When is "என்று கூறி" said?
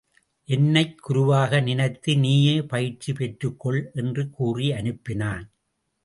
3.93-4.71